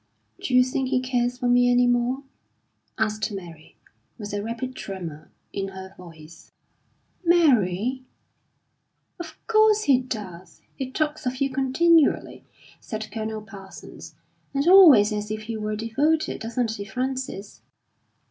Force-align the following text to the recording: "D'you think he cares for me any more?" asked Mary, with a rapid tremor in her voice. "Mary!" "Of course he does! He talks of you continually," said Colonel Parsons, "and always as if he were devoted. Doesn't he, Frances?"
"D'you 0.41 0.63
think 0.63 0.89
he 0.89 0.99
cares 0.99 1.37
for 1.37 1.47
me 1.47 1.69
any 1.69 1.85
more?" 1.85 2.23
asked 2.97 3.31
Mary, 3.31 3.75
with 4.17 4.33
a 4.33 4.41
rapid 4.41 4.75
tremor 4.75 5.29
in 5.53 5.67
her 5.67 5.93
voice. 5.95 6.51
"Mary!" 7.23 8.01
"Of 9.19 9.37
course 9.45 9.83
he 9.83 9.99
does! 9.99 10.63
He 10.75 10.89
talks 10.89 11.27
of 11.27 11.39
you 11.39 11.51
continually," 11.51 12.43
said 12.79 13.11
Colonel 13.11 13.43
Parsons, 13.43 14.15
"and 14.55 14.67
always 14.67 15.13
as 15.13 15.29
if 15.29 15.43
he 15.43 15.55
were 15.55 15.75
devoted. 15.75 16.41
Doesn't 16.41 16.71
he, 16.77 16.83
Frances?" 16.85 17.61